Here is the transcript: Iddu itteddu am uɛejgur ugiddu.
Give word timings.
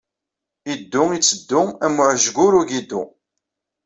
Iddu 0.73 1.03
itteddu 1.17 1.61
am 1.85 1.95
uɛejgur 2.01 2.53
ugiddu. 2.59 3.03